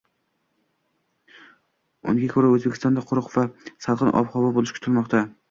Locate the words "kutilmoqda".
4.81-5.25